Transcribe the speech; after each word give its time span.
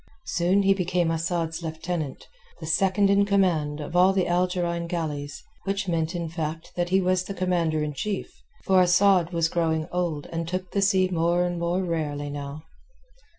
Soon 0.25 0.63
he 0.63 0.73
became 0.73 1.11
Asad's 1.11 1.61
lieutenant, 1.61 2.27
the 2.59 2.65
second 2.65 3.11
in 3.11 3.23
command 3.23 3.79
of 3.79 3.95
all 3.95 4.13
the 4.13 4.27
Algerine 4.27 4.87
galleys, 4.87 5.43
which 5.65 5.87
meant 5.87 6.15
in 6.15 6.27
fact 6.27 6.71
that 6.75 6.89
he 6.89 6.99
was 6.99 7.25
the 7.25 7.35
commander 7.35 7.83
in 7.83 7.93
chief, 7.93 8.31
for 8.63 8.81
Asad 8.81 9.31
was 9.31 9.47
growing 9.47 9.87
old 9.91 10.25
and 10.31 10.47
took 10.47 10.71
the 10.71 10.81
sea 10.81 11.07
more 11.09 11.45
and 11.45 11.59
more 11.59 11.83
rarely 11.83 12.31
now. 12.31 12.63